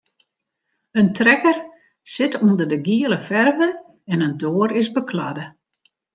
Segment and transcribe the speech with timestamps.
[0.99, 1.57] In trekker
[2.13, 3.69] sit ûnder de giele ferve
[4.11, 5.45] en in doar is bekladde.